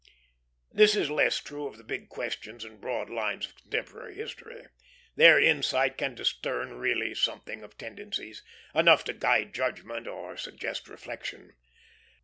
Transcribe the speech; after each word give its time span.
This 0.71 0.95
is 0.95 1.11
less 1.11 1.39
true 1.39 1.67
of 1.67 1.77
the 1.77 1.83
big 1.83 2.09
questions 2.09 2.65
and 2.65 2.81
broad 2.81 3.07
lines 3.07 3.45
of 3.45 3.55
contemporary 3.55 4.15
history. 4.15 4.65
There 5.15 5.39
insight 5.39 5.95
can 5.99 6.15
discern 6.15 6.79
really 6.79 7.13
something 7.13 7.61
of 7.61 7.77
tendencies; 7.77 8.41
enough 8.73 9.03
to 9.03 9.13
guide 9.13 9.53
judgment 9.53 10.07
or 10.07 10.37
suggest 10.37 10.87
reflection. 10.89 11.53